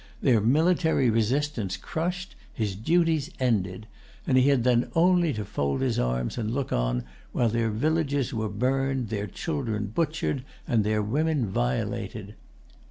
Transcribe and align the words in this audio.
Their 0.19 0.41
military 0.41 1.11
resistance 1.11 1.77
crushed, 1.77 2.35
his 2.51 2.75
duties 2.75 3.29
ended; 3.39 3.85
and 4.25 4.35
he 4.35 4.49
had 4.49 4.63
then 4.63 4.89
only 4.95 5.31
to 5.33 5.45
fold 5.45 5.81
his 5.81 5.99
arms 5.99 6.39
and 6.39 6.49
look 6.55 6.73
on, 6.73 7.03
while 7.33 7.49
their 7.49 7.69
villages 7.69 8.33
were 8.33 8.49
burned, 8.49 9.09
their 9.09 9.27
children 9.27 9.91
butchered, 9.93 10.43
and 10.67 10.83
their 10.83 11.03
women 11.03 11.45
violated. 11.45 12.33